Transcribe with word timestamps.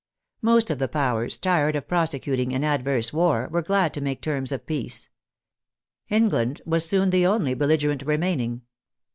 Most 0.41 0.71
of 0.71 0.79
the 0.79 0.87
powers, 0.87 1.37
tired 1.37 1.75
of 1.75 1.87
prosecuting 1.87 2.53
an 2.55 2.63
adverse 2.63 3.11
io8 3.11 3.11
THE 3.11 3.11
FRENCH 3.11 3.13
REVOLUTION 3.13 3.17
war, 3.17 3.49
were 3.51 3.61
glad 3.61 3.93
to 3.93 4.01
make 4.01 4.19
terms 4.23 4.51
of 4.51 4.65
peace. 4.65 5.09
England 6.09 6.59
was 6.65 6.89
soon 6.89 7.11
the 7.11 7.27
only 7.27 7.53
belligerent 7.53 8.01
remaining. 8.01 8.63